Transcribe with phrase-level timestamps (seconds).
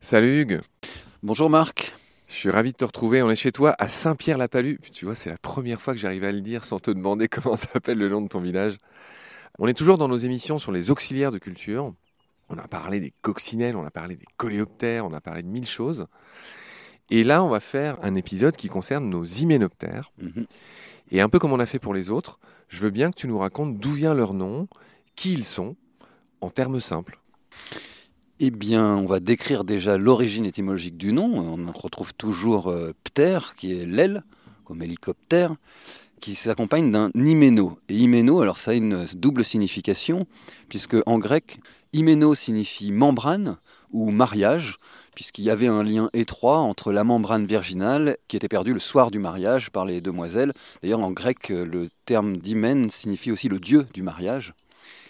[0.00, 0.60] Salut Hugues.
[1.22, 1.94] Bonjour Marc.
[2.28, 3.22] Je suis ravi de te retrouver.
[3.22, 4.76] On est chez toi à Saint-Pierre-la-Palue.
[4.92, 7.56] Tu vois, c'est la première fois que j'arrive à le dire sans te demander comment
[7.56, 8.76] s'appelle le nom de ton village.
[9.58, 11.94] On est toujours dans nos émissions sur les auxiliaires de culture.
[12.50, 15.66] On a parlé des coccinelles, on a parlé des coléoptères, on a parlé de mille
[15.66, 16.06] choses.
[17.10, 20.12] Et là, on va faire un épisode qui concerne nos hyménoptères.
[20.18, 20.46] Mhm.
[21.12, 23.26] Et un peu comme on a fait pour les autres, je veux bien que tu
[23.26, 24.68] nous racontes d'où vient leur nom,
[25.16, 25.76] qui ils sont,
[26.44, 27.18] en termes simples.
[28.38, 31.32] Eh bien, on va décrire déjà l'origine étymologique du nom.
[31.38, 34.24] On retrouve toujours euh, ptère, qui est l'aile,
[34.64, 35.54] comme hélicoptère,
[36.20, 37.78] qui s'accompagne d'un hyméno.
[37.88, 40.26] Et hyméno, alors ça a une double signification,
[40.68, 41.60] puisque en grec,
[41.92, 43.56] hyméno signifie membrane
[43.92, 44.76] ou mariage,
[45.14, 49.10] puisqu'il y avait un lien étroit entre la membrane virginale qui était perdue le soir
[49.10, 50.52] du mariage par les demoiselles.
[50.82, 54.54] D'ailleurs, en grec, le terme d'hymen signifie aussi le dieu du mariage.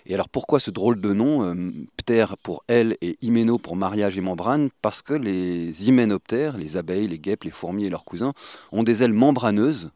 [0.07, 4.19] Et alors pourquoi ce drôle de nom, euh, ptère pour elle et hyméno pour mariage
[4.19, 4.69] et membrane?
[4.83, 8.35] Parce que les hyménoptères, les abeilles, les guêpes, les fourmis et leurs cousins,
[8.71, 9.93] ont des ailes membraneuses,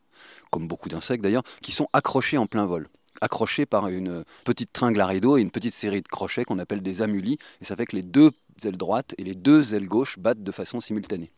[0.51, 2.89] comme beaucoup d'insectes d'ailleurs, qui sont accrochées en plein vol.
[3.21, 6.83] Accrochées par une petite tringle à rideau et une petite série de crochets qu'on appelle
[6.83, 8.31] des amulis, et ça fait que les deux
[8.65, 11.31] ailes droites et les deux ailes gauches battent de façon simultanée.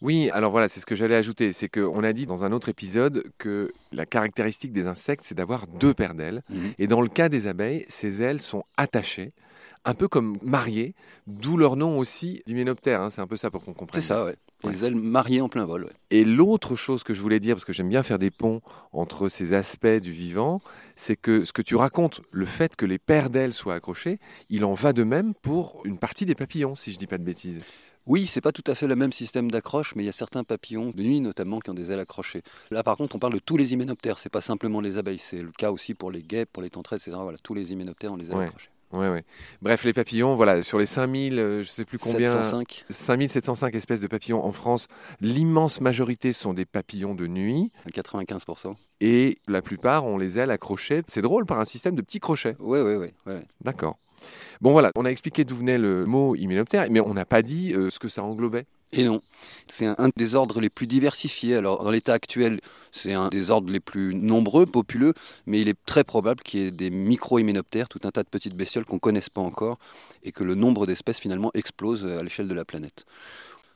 [0.00, 1.52] Oui, alors voilà, c'est ce que j'allais ajouter.
[1.52, 5.66] C'est qu'on a dit dans un autre épisode que la caractéristique des insectes, c'est d'avoir
[5.66, 6.42] deux paires d'ailes.
[6.50, 6.72] Mhm.
[6.78, 9.32] Et dans le cas des abeilles, ces ailes sont attachées,
[9.84, 10.94] un peu comme mariées,
[11.26, 13.00] d'où leur nom aussi d'hyménoptère.
[13.00, 13.10] hein.
[13.10, 14.00] C'est un peu ça pour qu'on comprenne.
[14.00, 14.36] C'est ça, ouais.
[14.64, 14.72] Ouais.
[14.72, 15.84] Les ailes mariées en plein vol.
[15.84, 15.92] ouais.
[16.10, 18.60] Et l'autre chose que je voulais dire, parce que j'aime bien faire des ponts
[18.92, 20.60] entre ces aspects du vivant,
[20.96, 24.18] c'est que ce que tu racontes, le fait que les paires d'ailes soient accrochées,
[24.50, 27.22] il en va de même pour une partie des papillons, si je dis pas de
[27.24, 27.60] bêtises.
[28.08, 30.42] Oui, c'est pas tout à fait le même système d'accroche, mais il y a certains
[30.42, 32.42] papillons, de nuit notamment, qui ont des ailes accrochées.
[32.70, 35.42] Là, par contre, on parle de tous les hyménoptères, c'est pas simplement les abeilles, c'est
[35.42, 37.18] le cas aussi pour les guêpes, pour les tentraides, etc.
[37.20, 38.44] Voilà, tous les hyménoptères ont les ailes Ouais.
[38.46, 38.70] accrochées.
[38.90, 39.22] Ouais, ouais.
[39.60, 44.00] Bref, les papillons, voilà, sur les 5000, euh, je sais plus combien, 705, 5705 espèces
[44.00, 44.86] de papillons en France,
[45.20, 48.76] l'immense majorité sont des papillons de nuit à 95%.
[49.02, 51.02] et la plupart ont les ailes accrochées.
[51.06, 52.56] C'est drôle par un système de petits crochets.
[52.60, 53.08] Oui, oui, oui.
[53.26, 53.44] ouais.
[53.60, 53.98] D'accord.
[54.60, 57.72] Bon voilà, on a expliqué d'où venait le mot hyménoptère, mais on n'a pas dit
[57.74, 58.66] euh, ce que ça englobait.
[58.92, 59.20] Et non,
[59.66, 61.56] c'est un, des ordres les plus diversifiés.
[61.56, 62.58] Alors, dans l'état actuel,
[62.90, 65.12] c'est un des ordres les plus nombreux, populeux,
[65.44, 68.54] mais il est très probable qu'il y ait des micro-hyménoptères, tout un tas de petites
[68.54, 69.78] bestioles qu'on ne connaisse pas encore,
[70.22, 73.04] et que le nombre d'espèces finalement explose à l'échelle de la planète.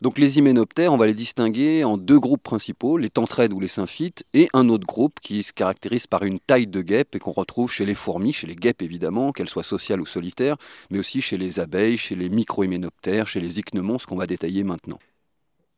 [0.02, 3.68] Donc les hyménoptères, on va les distinguer en deux groupes principaux, les tentraides ou les
[3.68, 7.30] symphytes, et un autre groupe qui se caractérise par une taille de guêpe et qu'on
[7.30, 10.56] retrouve chez les fourmis, chez les guêpes évidemment, qu'elles soient sociales ou solitaires,
[10.90, 14.64] mais aussi chez les abeilles, chez les micro-hyménoptères, chez les ichneumons, ce qu'on va détailler
[14.64, 14.98] maintenant.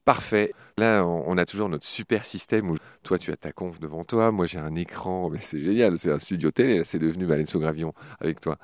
[0.06, 0.54] Parfait.
[0.78, 4.32] Là, on a toujours notre super système où toi, tu as ta conf devant toi,
[4.32, 7.92] moi j'ai un écran, mais c'est génial, c'est un studio télé, c'est devenu Valenzo Gravion
[8.20, 8.56] avec toi.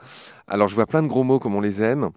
[0.46, 2.08] Alors, je vois plein de gros mots comme on les aime.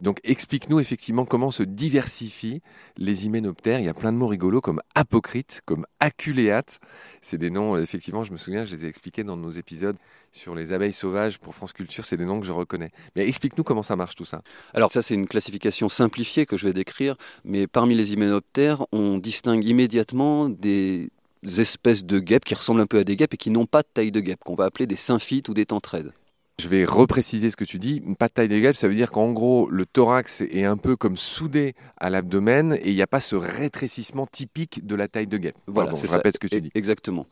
[0.00, 2.60] Donc, explique-nous effectivement comment se diversifient
[2.96, 3.80] les hyménoptères.
[3.80, 6.80] Il y a plein de mots rigolos comme apocrite, comme aculéate.
[7.20, 9.96] C'est des noms, effectivement, je me souviens, je les ai expliqués dans nos épisodes
[10.32, 12.04] sur les abeilles sauvages pour France Culture.
[12.04, 12.90] C'est des noms que je reconnais.
[13.16, 14.42] Mais explique-nous comment ça marche tout ça.
[14.74, 19.18] Alors ça c'est une classification simplifiée que je vais décrire, mais parmi les hyménoptères, on
[19.18, 21.10] distingue immédiatement des
[21.58, 23.88] espèces de guêpes qui ressemblent un peu à des guêpes et qui n'ont pas de
[23.92, 26.12] taille de guêpe, qu'on va appeler des symphytes ou des tentraides.
[26.58, 28.00] Je vais repréciser ce que tu dis.
[28.18, 31.18] Pas de taille guêpes, ça veut dire qu'en gros, le thorax est un peu comme
[31.18, 35.36] soudé à l'abdomen et il n'y a pas ce rétrécissement typique de la taille de
[35.36, 35.58] guêpe.
[35.66, 36.16] Voilà, Pardon, je ça.
[36.16, 36.70] répète ce que tu E- dis.
[36.74, 37.26] Exactement.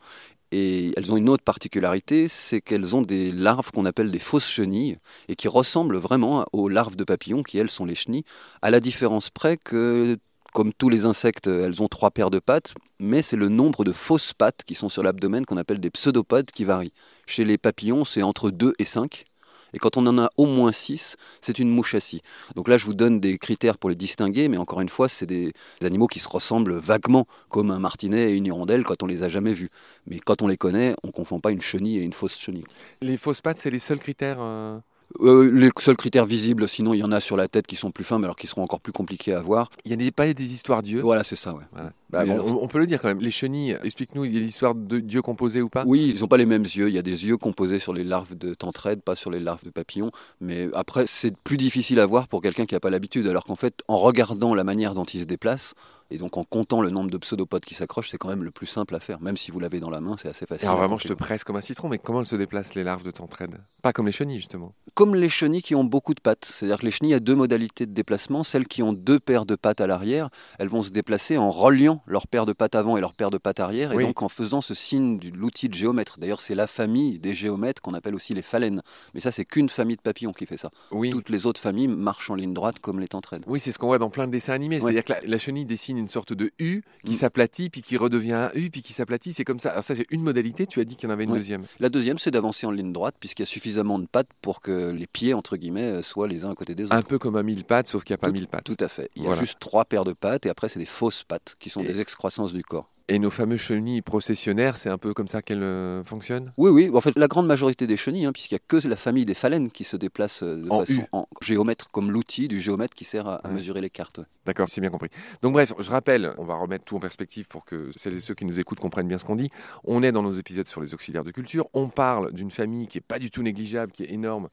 [0.51, 4.47] Et elles ont une autre particularité, c'est qu'elles ont des larves qu'on appelle des fausses
[4.47, 8.23] chenilles et qui ressemblent vraiment aux larves de papillons qui, elles, sont les chenilles,
[8.61, 10.17] à la différence près que,
[10.55, 13.91] comme tous les insectes, elles ont trois paires de pattes, mais c'est le nombre de
[13.91, 16.93] fausses pattes qui sont sur l'abdomen qu'on appelle des pseudopodes qui varient.
[17.27, 19.25] Chez les papillons, c'est entre 2 et 5.
[19.73, 22.21] Et quand on en a au moins 6, c'est une mouche scie.
[22.55, 25.25] Donc là, je vous donne des critères pour les distinguer, mais encore une fois, c'est
[25.25, 25.51] des
[25.81, 29.27] animaux qui se ressemblent vaguement, comme un martinet et une hirondelle quand on les a
[29.27, 29.69] jamais vus.
[30.07, 32.63] Mais quand on les connaît, on confond pas une chenille et une fausse chenille.
[33.01, 34.37] Les fausses pattes, c'est les seuls critères.
[34.39, 34.79] euh,
[35.21, 37.91] Euh, les seuls critères visibles, sinon il y en a sur la tête qui sont
[37.91, 39.69] plus fins, mais alors qui seront encore plus compliqués à voir.
[39.85, 41.01] Il y a des, pas des histoires d'yeux.
[41.01, 41.63] Voilà, c'est ça, ouais.
[41.71, 41.91] Voilà.
[42.09, 43.19] Bah, Mais bon, alors- on, peut le dire quand même.
[43.19, 45.83] Les chenilles, explique-nous, il y a l'histoire de dieux composés ou pas?
[45.87, 46.87] Oui, ils n'ont pas les mêmes yeux.
[46.87, 49.63] Il y a des yeux composés sur les larves de tentraides, pas sur les larves
[49.65, 50.11] de papillons.
[50.39, 53.27] Mais après, c'est plus difficile à voir pour quelqu'un qui n'a pas l'habitude.
[53.27, 55.73] Alors qu'en fait, en regardant la manière dont ils se déplacent,
[56.11, 58.67] et donc en comptant le nombre de pseudopodes qui s'accrochent, c'est quand même le plus
[58.67, 59.19] simple à faire.
[59.21, 60.67] Même si vous l'avez dans la main, c'est assez Et facile.
[60.67, 63.03] alors vraiment, je te presse comme un citron, mais comment elles se déplacent les larves
[63.03, 64.73] de tentraide Pas comme les chenilles justement.
[64.93, 66.45] Comme les chenilles qui ont beaucoup de pattes.
[66.45, 68.43] C'est-à-dire que les chenilles, il y a deux modalités de déplacement.
[68.43, 70.29] Celles qui ont deux paires de pattes à l'arrière,
[70.59, 73.37] elles vont se déplacer en reliant leur paire de pattes avant et leur paire de
[73.37, 74.05] pattes arrière, et Oui.
[74.05, 76.19] donc en faisant ce signe de l'outil de géomètre.
[76.19, 78.81] D'ailleurs, c'est la famille des géomètres qu'on appelle aussi les phalènes.
[79.13, 80.69] Mais ça, c'est qu'une famille de papillons qui fait ça.
[80.91, 81.09] Oui.
[81.09, 83.43] Toutes les autres familles marchent en ligne droite comme les tentraides.
[83.47, 84.79] Oui, c'est ce qu'on voit dans plein de dessins animés.
[84.79, 87.13] C'est-à-dire que la, la chenille dessine une sorte de U qui Mm.
[87.13, 89.33] s'aplatit, puis qui redevient un U, puis qui s'aplatit.
[89.33, 89.71] C'est comme ça.
[89.71, 90.65] Alors ça, c'est une modalité.
[90.67, 91.63] Tu as dit qu'il y en avait une deuxième.
[91.79, 94.91] La deuxième, c'est d'avancer en ligne droite, puisqu'il y a suffisamment de pattes pour que
[94.91, 96.95] les pieds, entre guillemets, euh, soient les uns à côté des autres.
[96.95, 98.63] Un peu comme un mille pattes, sauf qu'il n'y a pas mille pattes.
[98.65, 99.09] Tout à fait.
[99.15, 99.41] Il y a Voilà.
[99.41, 102.53] juste trois paires de pattes, et après, c'est des fausses pattes, qui sont des excroissances
[102.53, 102.89] du corps.
[103.07, 106.51] Et nos fameuses chenilles processionnaires, c'est un peu comme ça qu'elles euh, fonctionnent?
[106.57, 106.89] Oui, oui.
[106.91, 109.35] En fait, la grande majorité des chenilles, hein, puisqu'il n'y a que la famille des
[109.35, 111.05] phalènes qui se déplace euh, de En façon U.
[111.11, 114.21] en géomètre, comme l'outil du géomètre qui sert à, mesurer les cartes.
[114.47, 115.09] D'accord, c'est bien compris.
[115.43, 118.33] Donc bref, je rappelle, on va remettre tout en perspective pour que celles et ceux
[118.33, 119.51] qui nous écoutent comprennent bien ce qu'on dit.
[119.83, 121.67] On est dans nos épisodes sur les auxiliaires de culture.
[121.73, 124.49] On parle d'une famille qui est pas du tout négligeable, qui est énorme.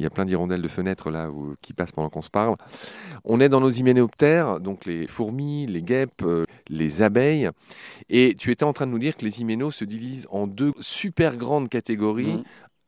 [0.00, 1.30] Il y a plein d'hirondelles de fenêtres là
[1.60, 2.56] qui passent pendant qu'on se parle.
[3.24, 7.50] On est dans nos hyménoptères, donc les fourmis, les guêpes, euh, les abeilles.
[8.08, 10.72] Et tu étais en train de nous dire que les hyménos se divisent en deux
[10.80, 12.38] super grandes catégories.
[12.38, 12.44] Mhm.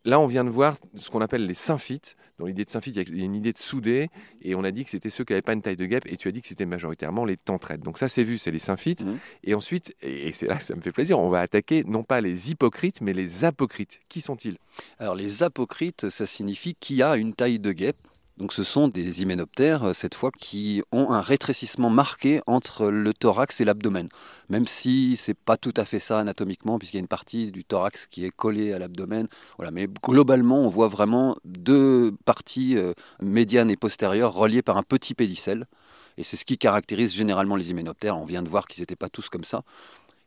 [0.06, 2.16] Là, on vient de voir ce qu'on appelle les symphytes.
[2.38, 4.08] Dans l'idée de symphyte, il y a- une idée de soudé,
[4.40, 6.16] et on a dit que c'était ceux qui n'avaient pas une taille de guêpe, et
[6.16, 7.80] tu as dit que c'était majoritairement les tentraides.
[7.82, 9.04] Donc ça, c'est vu, c'est les symphytes.
[9.04, 9.18] Mhm.
[9.42, 12.04] Et ensuite, et et c'est là que ça me fait plaisir, on va attaquer non
[12.04, 14.00] pas les hypocrites, mais les apocrites.
[14.08, 14.58] Qui sont-ils?
[14.98, 17.96] Alors, les apocrites, ça signifie qui a une taille de guêpe.
[18.38, 23.14] Donc, ce sont des hyménoptères, euh, cette fois, qui ont un rétrécissement marqué entre le
[23.14, 24.08] thorax et l'abdomen.
[24.50, 27.64] Même si c'est pas tout à fait ça anatomiquement, puisqu'il y a une partie du
[27.64, 29.26] thorax qui est collée à l'abdomen.
[29.72, 35.14] Mais globalement, on voit vraiment deux parties euh, médianes et postérieures reliées par un petit
[35.14, 35.66] pédicelle.
[36.18, 38.18] Et c'est ce qui caractérise généralement les hyménoptères.
[38.18, 39.62] On vient de voir qu'ils n'étaient pas tous comme ça.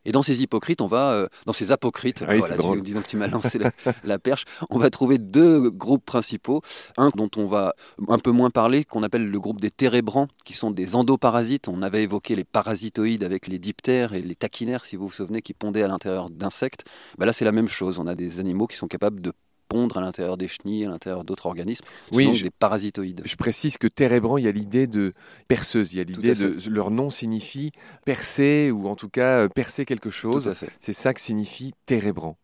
[0.04, 2.78] Et dans ces hypocrites, on va, euh, dans ces apocrites, Ah oui, voilà, c'est drôle.
[2.78, 3.70] tu- disons que tu m'as lancé la,
[4.04, 6.62] la perche, on va trouver deux groupes principaux.
[6.96, 7.74] Un dont on va
[8.08, 11.68] un peu moins parler, qu'on appelle le groupe des térébrants, qui sont des endoparasites.
[11.68, 15.42] On avait évoqué les parasitoïdes avec les diptères et les taquinaires, si vous vous souvenez,
[15.42, 16.84] qui pondaient à l'intérieur d'insectes.
[17.18, 17.98] Ben là, c'est la même chose.
[17.98, 19.32] On a des animaux qui sont capables de
[19.70, 21.84] pondre à l'intérieur des chenilles, à l'intérieur d'autres organismes.
[22.12, 23.22] Oui, sont je- des parasitoïdes.
[23.24, 25.14] Je précise que térébrant, il y a l'idée de
[25.48, 26.56] perceuse, il y a l'idée de...
[26.68, 27.70] Leur nom signifie
[28.04, 30.52] percer, ou en tout cas euh, percer quelque chose.
[30.80, 32.36] C'est ça que signifie térébrant.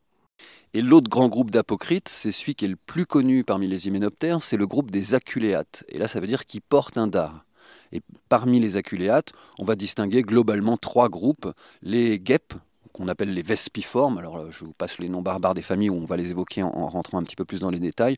[0.75, 4.43] Et l'autre grand groupe d'apocrites, c'est celui qui est le plus connu parmi les hyménoptères,
[4.43, 5.85] c'est le groupe des aculéates.
[5.89, 7.45] Et là, ça veut dire qu'ils portent un dard.
[7.93, 11.51] Et parmi les aculéates, on va distinguer globalement trois groupes.
[11.83, 12.55] Les guêpes,
[12.97, 15.97] qu'on appelle les vespiformes, alors euh, je vous passe les noms barbares des familles où
[15.97, 18.17] on va les évoquer en, en rentrant un petit peu plus dans les détails.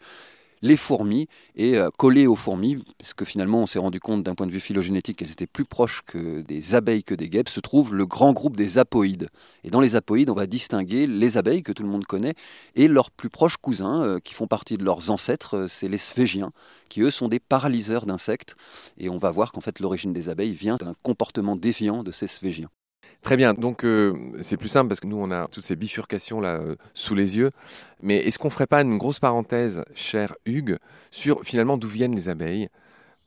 [0.61, 4.47] Les fourmis, et euh, aux fourmis, parce que finalement on s'est rendu compte d'un point
[4.47, 7.95] de vue phylogénétique qu'elles étaient plus proches que des abeilles que des guêpes, se trouve
[7.95, 9.29] le grand groupe des apoïdes.
[9.63, 12.35] Et dans les apoïdes, on va distinguer les abeilles que tout le monde connaît
[12.75, 15.99] et leurs plus proches cousins euh, qui font partie de leurs ancêtres, euh, c'est les
[15.99, 16.51] sphégiens,
[16.89, 18.57] qui eux sont des paralyseurs d'insectes.
[18.97, 22.27] Et on va voir qu'en fait l'origine des abeilles vient d'un comportement déviant de ces
[22.27, 22.71] sphégiens.
[23.23, 26.41] Très bien, donc euh, c'est plus simple parce que nous on a toutes ces bifurcations
[26.41, 27.51] là euh, sous les yeux.
[28.01, 30.79] Mais est-ce qu'on ferait pas une grosse parenthèse, cher Hugues,
[31.11, 32.69] sur finalement d'où viennent les abeilles?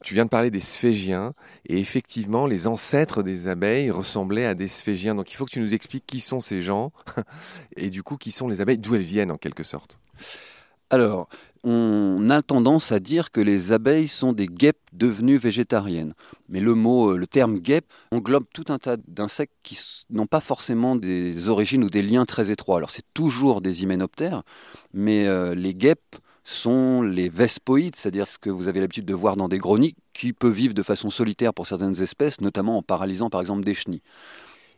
[0.04, 1.34] Tu viens de parler des sphégiens
[1.68, 5.14] et effectivement les ancêtres des abeilles ressemblaient à des sphégiens.
[5.14, 6.92] Donc il faut que tu nous expliques qui sont ces gens
[7.76, 10.00] et du coup qui sont les abeilles, d'où elles viennent en quelque sorte?
[10.92, 11.30] Alors,
[11.64, 16.14] on a tendance à dire que les abeilles sont des guêpes devenues végétariennes.
[16.50, 19.80] Mais le mot, euh, le terme guêpe englobe tout un tas d'insectes qui
[20.10, 22.76] n'ont pas forcément des origines ou des liens très étroits.
[22.76, 24.44] Alors, c'est toujours des hyménoptères,
[24.94, 29.38] mais euh, les guêpes sont les vespoïdes, c'est-à-dire ce que vous avez l'habitude de voir
[29.38, 32.82] dans des gros nids, qui peuvent vivre de façon solitaire pour certaines espèces, notamment en
[32.82, 34.02] paralysant par exemple des chenilles.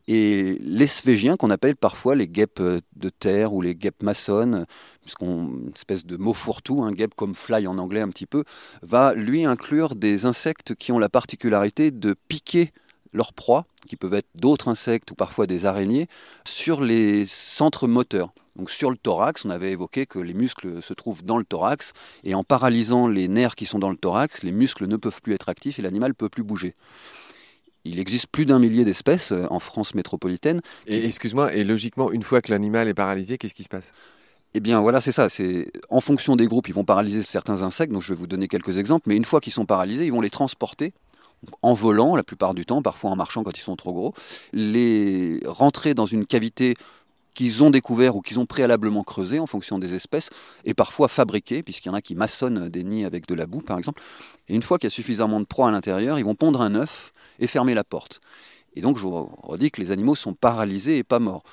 [0.07, 4.65] Et les sphégiens, qu'on appelle parfois les guêpes euh, de terre ou les guêpes maçonnes,
[5.01, 8.43] puisqu'on une espèce de mot fourre-tout, un guêpe comme fly en anglais un petit peu,
[8.81, 12.71] va lui inclure des insectes qui ont la particularité de piquer
[13.13, 16.07] leurs proies, qui peuvent être d'autres insectes ou parfois des araignées,
[16.45, 18.33] sur les centres moteurs.
[18.55, 21.93] Donc sur le thorax, on avait évoqué que les muscles se trouvent dans le thorax,
[22.23, 25.33] et en paralysant les nerfs qui sont dans le thorax, les muscles ne peuvent plus
[25.33, 26.75] être actifs et l'animal ne peut plus bouger.
[27.85, 32.23] Il existe plus d'un millier d'espèces euh, en France métropolitaine, Et excuse-moi, et logiquement, une
[32.23, 33.91] fois que l'animal est paralysé, qu'est-ce qui se passe?
[34.53, 35.29] Eh bien voilà, c'est ça.
[35.29, 37.91] C'est en fonction des groupes, ils vont paralyser certains insectes.
[37.91, 39.09] Donc je vais vous donner quelques exemples.
[39.09, 40.93] Mais une fois qu'ils sont paralysés, ils vont les transporter
[41.61, 44.13] en volant la plupart du temps, parfois en marchant quand ils sont trop gros,
[44.53, 46.75] les rentrer dans une cavité
[47.33, 50.29] qu'ils ont découvert ou qu'ils ont préalablement creusé en fonction des espèces,
[50.65, 53.61] et parfois fabriqué, puisqu'il y en a qui maçonnent des nids avec de la boue,
[53.61, 54.01] par exemple.
[54.47, 56.75] Et une fois qu'il y a suffisamment de proie à l'intérieur, ils vont pondre un
[56.75, 58.21] œuf et fermer la porte.
[58.75, 61.43] Et donc, je vous redis que les animaux sont paralysés et pas morts.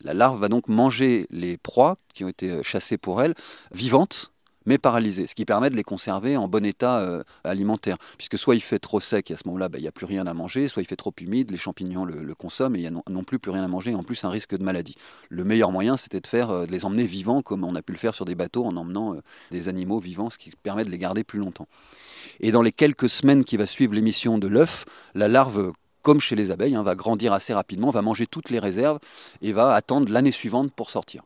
[0.00, 3.34] La larve va donc manger les proies qui ont été chassées pour elle,
[3.72, 4.32] vivantes,
[4.66, 7.96] mais paralysés, ce qui permet de les conserver en bon état euh, alimentaire.
[8.16, 10.06] Puisque soit il fait trop sec et à ce moment-là, bah, il n'y a plus
[10.06, 12.88] rien à manger, soit il fait trop humide, les champignons le, consomment et il n'y
[12.88, 14.96] a non, plus plus rien à manger, en plus un risque de maladie.
[15.28, 17.98] Le meilleur moyen, c'était de euh, de les emmener vivants, comme on a pu le
[17.98, 20.98] faire sur des bateaux en emmenant euh, des animaux vivants, ce qui permet de les
[20.98, 21.66] garder plus longtemps.
[22.40, 26.36] Et dans les quelques semaines qui va suivre l'émission de l'œuf, la larve comme chez
[26.36, 28.98] les abeilles, hein, va grandir assez rapidement, va manger toutes les réserves
[29.40, 31.22] et va attendre l'année suivante pour sortir.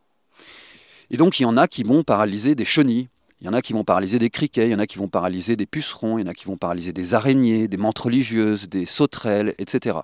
[1.11, 3.09] Et donc il y en a qui vont paralyser des chenilles,
[3.41, 5.09] il y en a qui vont paralyser des criquets, il y en a qui vont
[5.09, 8.69] paralyser des pucerons, il y en a qui vont paralyser des araignées, des menthes religieuses,
[8.69, 9.99] des sauterelles, etc.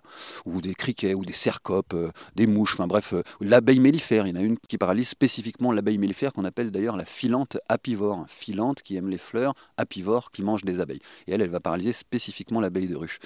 [0.45, 4.27] Ou des criquets, ou des cercopes, euh, des mouches, enfin bref, euh, l'abeille mellifère.
[4.27, 7.57] Il y en a une qui paralyse spécifiquement l'abeille mellifère qu'on appelle d'ailleurs la filante
[7.71, 8.27] apivore.
[8.29, 11.01] Filante qui aime les fleurs, apivore qui mange des abeilles.
[11.27, 13.19] Et elle, elle va paralyser spécifiquement l'abeille de ruche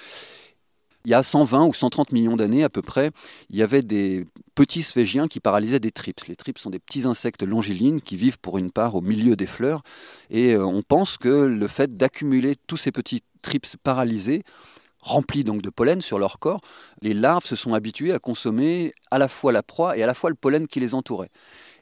[1.07, 3.11] il y a 120 ou 130 millions d'années à peu près,
[3.49, 6.19] il y avait des petits sphégiens qui paralysaient des tripes.
[6.27, 9.45] Les tripes sont des petits insectes longilines qui vivent pour une part au milieu des
[9.45, 9.83] fleurs.
[10.29, 14.43] Et euh, on pense que le fait d'accumuler tous ces petits tripes paralysés,
[14.99, 16.59] remplis donc de pollen sur leur corps,
[17.01, 20.13] les larves se sont habituées à consommer à la fois la proie et à la
[20.13, 21.31] fois le pollen qui les entourait.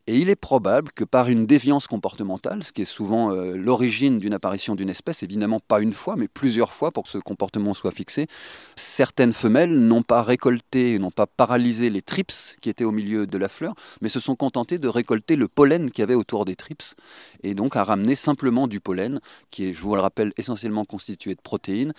[0.08, 4.20] Et il est probable que par une déviance comportementale, ce qui est souvent euh, l'origine
[4.20, 7.74] d'une apparition d'une espèce, évidemment pas une fois, mais plusieurs fois pour que ce comportement
[7.74, 8.28] soit fixé,
[8.76, 13.38] certaines femelles n'ont pas récolté, n'ont pas paralysé les trips qui étaient au milieu de
[13.40, 16.56] la fleur, mais se sont contentées de récolter le pollen qu'il y avait autour des
[16.56, 16.94] trips,
[17.42, 19.20] et donc à ramener simplement du pollen,
[19.50, 21.94] qui est, je vous le rappelle, essentiellement constitué de protéines,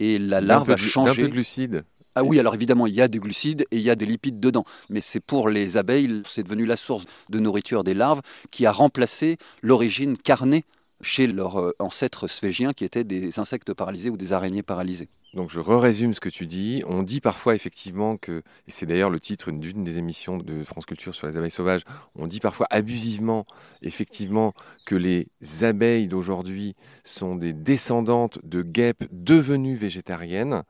[0.00, 1.12] et la larve a changé.
[1.12, 1.84] Un peu de glucides.
[2.14, 4.38] Ah oui, alors évidemment, il y a des glucides et il y a des lipides
[4.38, 4.64] dedans.
[4.90, 8.72] Mais c'est pour les abeilles, c'est devenu la source de nourriture des larves qui a
[8.72, 10.64] remplacé l'origine carnée
[11.00, 15.08] chez leurs euh, ancêtres sphégiens qui étaient des insectes paralysés ou des araignées paralysées.
[15.34, 16.82] Donc je résume ce que tu dis.
[16.86, 20.84] On dit parfois effectivement que, et c'est d'ailleurs le titre d'une des émissions de France
[20.84, 21.82] Culture sur les abeilles sauvages,
[22.14, 23.46] on dit parfois abusivement
[23.80, 24.52] effectivement
[24.84, 25.28] que les
[25.62, 30.64] abeilles d'aujourd'hui sont des descendantes de guêpes devenues végétariennes.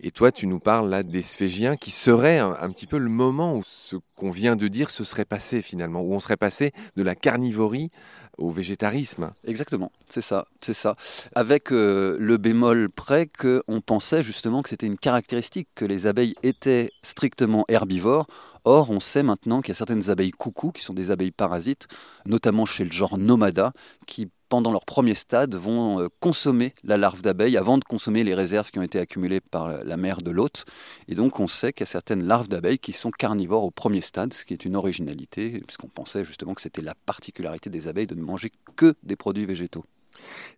[0.00, 3.56] Et toi, tu nous parles là des sphégiens qui seraient un, petit peu le moment
[3.56, 7.02] où ce qu'on vient de dire se serait passé finalement, où on serait passé de
[7.02, 7.90] la carnivorie
[8.36, 9.32] au végétarisme.
[9.44, 10.94] Exactement, c'est ça, c'est ça.
[11.34, 16.36] Avec euh, le bémol près qu'on pensait justement que c'était une caractéristique que les abeilles
[16.44, 18.28] étaient strictement herbivores.
[18.64, 21.88] Or, on sait maintenant qu'il y a certaines abeilles coucou qui sont des abeilles parasites,
[22.24, 23.72] notamment chez le genre Nomada,
[24.06, 28.34] qui pendant leur premier stade, vont euh, consommer la larve d'abeille avant de consommer les
[28.34, 30.64] réserves qui ont été accumulées par la mère de l'hôte.
[31.08, 34.00] Et donc on sait qu'il y a certaines larves d'abeilles qui sont carnivores au premier
[34.00, 38.06] stade, ce qui est une originalité, puisqu'on pensait justement que c'était la particularité des abeilles
[38.06, 39.84] de ne manger que des produits végétaux.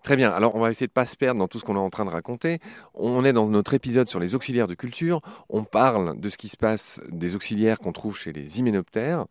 [0.02, 1.76] Très bien, alors on va essayer de ne pas se perdre dans tout ce qu'on
[1.76, 2.60] est en train de raconter.
[2.94, 5.20] On est dans notre épisode sur les auxiliaires de culture.
[5.48, 9.26] On parle de ce qui se passe des auxiliaires qu'on trouve chez les hyménoptères.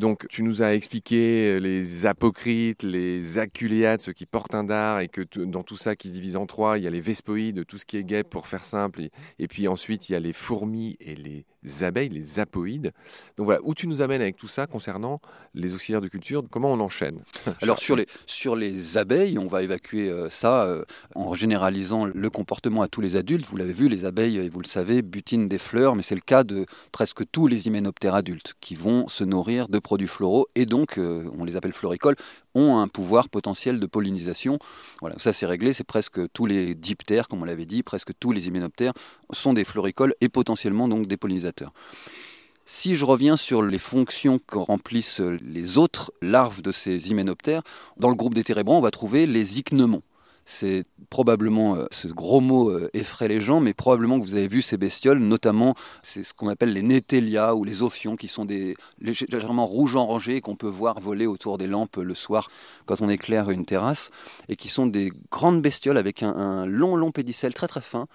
[0.00, 5.00] Donc, tu nous as expliqué euh, les apocrites, les aculéates, ceux qui portent un dard,
[5.00, 7.66] et que dans tout ça qui se divise en trois, il y a les vespoïdes,
[7.66, 9.02] tout ce qui est guêpe pour faire simple,
[9.38, 11.44] et, puis ensuite il y a les fourmis et les
[11.82, 12.92] abeilles, les apoïdes.
[13.36, 15.20] Donc voilà, où tu nous amènes avec tout ça concernant
[15.54, 17.22] les auxiliaires de culture, comment on enchaîne?
[17.60, 22.30] Alors sur les, sur les abeilles, on va évacuer euh, ça euh, en généralisant le
[22.30, 23.46] comportement à tous les adultes.
[23.46, 26.22] Vous l'avez vu, les abeilles, et vous le savez, butinent des fleurs, mais c'est le
[26.22, 30.66] cas de presque tous les hyménoptères adultes qui vont se nourrir de produits floraux et
[30.66, 32.14] donc, euh, on les appelle floricoles,
[32.54, 34.60] ont un pouvoir potentiel de pollinisation.
[35.00, 38.30] Voilà, ça c'est réglé, c'est presque tous les diptères, comme on l'avait dit, presque tous
[38.30, 38.92] les hyménoptères
[39.32, 41.72] sont des floricoles et potentiellement donc des pollinisateurs.
[42.66, 47.62] Si je reviens sur les fonctions que remplissent les autres larves de ces hyménoptères,
[47.96, 50.02] dans le groupe des térébrants, on va trouver les ichneumons.
[50.44, 54.48] C'est probablement, euh, ce gros mot euh, effraie les gens, mais probablement que vous avez
[54.48, 58.44] vu ces bestioles, notamment c'est ce qu'on appelle les Netelia ou les ophions, qui sont
[58.44, 62.50] des légèrement rouges enrangés qu'on peut voir voler autour des lampes le soir
[62.86, 64.10] quand on éclaire une terrasse,
[64.48, 68.06] et qui sont des grandes bestioles avec un, long, long pédicelle très très fin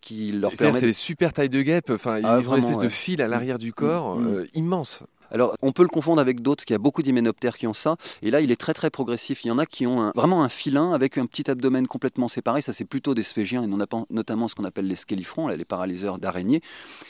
[0.00, 0.78] qui leur permet.
[0.78, 1.90] C'est des super tailles de guêpes.
[1.90, 4.34] Enfin, ah, une espèce de fil à l'arrière du corps mm, mm.
[4.34, 5.02] Euh, immense.
[5.30, 7.74] Alors, on peut le confondre avec d'autres, parce qu'il y a beaucoup d'hyménoptères qui ont
[7.74, 7.96] ça.
[8.22, 9.44] Et là, il est très très progressif.
[9.44, 12.62] Il y en a qui ont vraiment un filin avec un petit abdomen complètement séparé.
[12.62, 16.60] Ça, c'est plutôt des sphégiens, et notamment ce qu'on appelle les scélifrons, les paralyseurs d'araignées.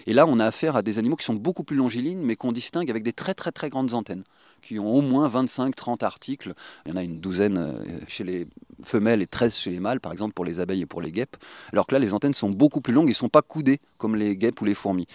[0.06, 2.52] Et là, on a affaire à des animaux qui sont beaucoup plus longilines, mais qu'on
[2.52, 4.24] distingue avec des très très très grandes antennes,
[4.62, 6.54] qui ont au moins 25-30 articles.
[6.86, 7.72] Il y en a une douzaine euh,
[8.06, 8.46] chez les
[8.82, 11.36] femelles et 13 chez les mâles, par exemple pour les abeilles et pour les guêpes.
[11.72, 14.16] Alors que là, les antennes sont beaucoup plus longues et ne sont pas coudées comme
[14.16, 15.06] les guêpes ou les fourmis.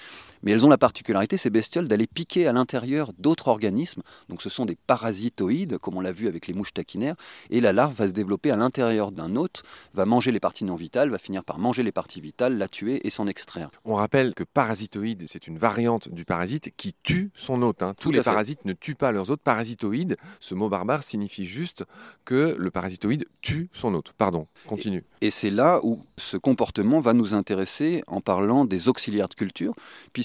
[0.43, 4.01] Mais elles ont la particularité, ces bestioles, d'aller piquer à l'intérieur d'autres organismes.
[4.29, 7.15] Donc ce sont des parasitoïdes, comme on l'a vu avec les mouches taquinaires,
[7.50, 10.75] et la larve va se développer à l'intérieur d'un hôte, va manger les parties non
[10.75, 13.69] vitales, va finir par manger les parties vitales, la tuer et s'en extraire.
[13.86, 17.81] On rappelle que parasitoïde, c'est une variante du parasite qui tue son hôte.
[17.84, 17.93] hein.
[18.00, 18.24] Tous les fait.
[18.24, 19.41] parasites ne tuent pas leurs hôtes.
[19.41, 21.84] Parasitoïde, ce mot barbare signifie juste
[22.25, 24.13] que le parasitoïde tue son hôte.
[24.17, 25.03] Pardon, continue.
[25.22, 29.74] Et c'est là où ce comportement va nous intéresser en parlant des auxiliaires de culture,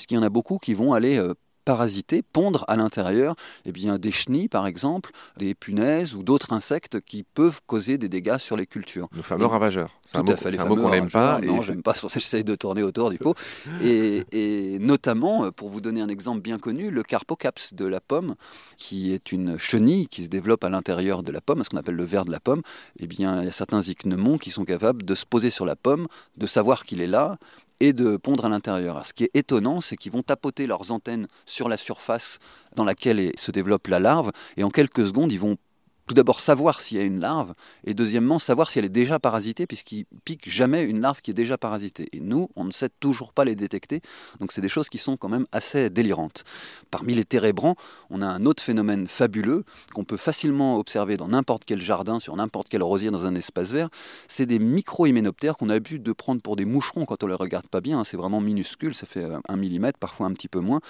[0.04, 1.32] puisqu'il y en a beaucoup qui vont aller euh,
[1.64, 3.34] parasiter, pondre à l'intérieur
[3.64, 8.11] eh bien, des chenilles par exemple, des punaises ou d'autres insectes qui peuvent causer des
[8.11, 9.08] dégâts sur les cultures.
[9.16, 9.88] Nos fameux Et- ravageurs.
[10.04, 11.40] C'est un mot, mot qu'on n'aime pas.
[11.40, 13.34] Non, et j'aime pas, c'est pour ça que j'essaye de tourner autour du pot.
[13.82, 18.02] Et, et notamment, euh, pour vous donner un exemple bien connu, le carpocaps de la
[18.02, 18.34] pomme,
[18.76, 21.94] qui est une chenille qui se développe à l'intérieur de la pomme, ce qu'on appelle
[21.96, 22.61] le ver de la pomme.
[22.99, 25.76] Eh bien, il y a certains ichneumons qui sont capables de se poser sur la
[25.76, 27.38] pomme, de savoir qu'il est là
[27.81, 29.07] et de pondre à l'intérieur.
[29.07, 32.38] Ce qui est étonnant, c'est qu'ils vont tapoter leurs antennes sur la surface
[32.76, 35.57] dans laquelle se développe la larve, et en quelques secondes, ils vont
[36.06, 39.18] tout d'abord savoir s'il y a une larve, et deuxièmement savoir si elle est déjà
[39.18, 42.08] parasitée, puisqu'ils piquent jamais une larve qui est déjà parasitée.
[42.12, 44.00] Et nous, on ne sait toujours pas les détecter,
[44.40, 46.44] donc c'est des choses qui sont quand même assez délirantes.
[46.90, 47.76] Parmi les térébrants,
[48.11, 52.37] on a un autre phénomène fabuleux qu'on peut facilement observer dans n'importe quel jardin, sur
[52.37, 53.88] n'importe quel rosier, dans un espace vert.
[54.28, 57.66] C'est des micro-hyménoptères qu'on a l'habitude de prendre pour des moucherons quand on les regarde
[57.68, 58.00] pas bien.
[58.00, 58.04] hein.
[58.04, 60.80] C'est vraiment minuscule, ça fait euh, un millimètre, parfois un petit peu moins,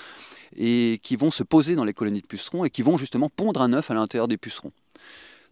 [0.56, 3.62] et qui vont se poser dans les colonies de pucerons et qui vont justement pondre
[3.62, 4.72] un œuf à l'intérieur des pucerons.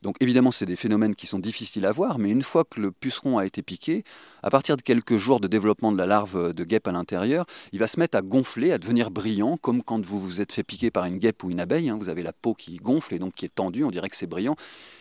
[0.03, 2.91] Donc évidemment, c'est des phénomènes qui sont difficiles à voir, mais une fois que le
[2.91, 4.03] puceron a été piqué,
[4.43, 7.79] à partir de quelques jours de développement de la larve de guêpe à l'intérieur, il
[7.79, 10.91] va se mettre à gonfler, à devenir brillant, comme quand vous vous êtes fait piquer
[10.91, 11.89] par une guêpe ou une abeille.
[11.89, 11.97] hein.
[11.99, 14.27] vous avez la peau qui gonfle et donc qui est tendue, on dirait que c'est
[14.27, 14.57] brillant.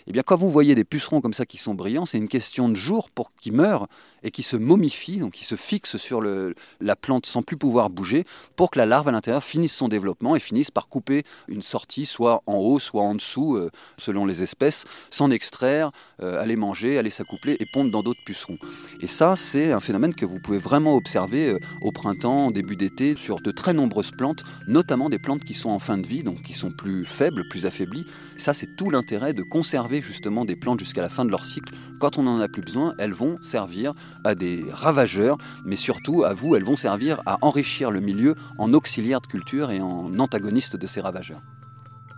[0.05, 2.69] Et bien quand vous voyez des pucerons comme ça qui sont brillants, c'est une question
[2.69, 3.87] de jours pour qu'ils meurent
[4.23, 8.25] et qu'ils se momifient, donc qu'ils se fixent sur la plante sans plus pouvoir bouger,
[8.55, 12.05] pour que la larve à l'intérieur finisse son développement et finisse par couper une sortie,
[12.05, 16.97] soit en haut, soit en dessous, euh, selon les espèces, s'en extraire, euh, aller manger,
[16.97, 18.57] aller s'accoupler et pondre dans d'autres pucerons.
[19.01, 22.75] Et ça, c'est un phénomène que vous pouvez vraiment observer euh, au printemps, au début
[22.75, 26.23] d'été, sur de très nombreuses plantes, notamment des plantes qui sont en fin de vie,
[26.23, 28.05] donc qui sont plus faibles, plus affaiblies.
[28.37, 31.73] Ça, c'est tout l'intérêt de conserver justement des plantes jusqu'à la fin de leur cycle.
[31.99, 33.93] Quand on n'en a plus besoin, elles vont servir
[34.23, 38.73] à des ravageurs, mais surtout à vous, elles vont servir à enrichir le milieu en
[38.73, 41.41] auxiliaire de culture et en antagoniste de ces ravageurs.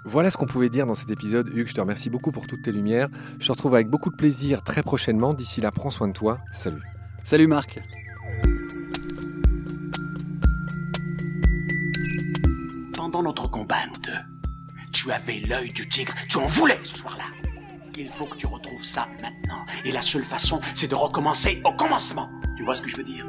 [0.05, 1.49] Voilà ce qu'on pouvait dire dans cet épisode.
[1.53, 3.07] Hugues, je te remercie beaucoup pour toutes tes lumières.
[3.39, 5.33] Je te retrouve avec beaucoup de plaisir très prochainement.
[5.33, 6.39] D'ici là, prends soin de toi.
[6.51, 6.81] Salut.
[7.23, 7.79] Salut Marc
[12.95, 17.23] Pendant notre combat, nous deux, tu avais l'œil du tigre, tu en voulais ce soir-là.
[17.97, 19.65] Il faut que tu retrouves ça maintenant.
[19.85, 22.29] Et la seule façon, c'est de recommencer au commencement.
[22.57, 23.25] Tu vois ce que je veux dire?